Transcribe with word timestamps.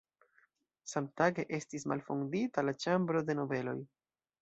Samtage 0.91 1.45
estis 1.59 1.87
malfondita 1.93 2.67
la 2.69 2.77
Ĉambro 2.83 3.27
de 3.31 3.41
Nobeloj. 3.43 3.81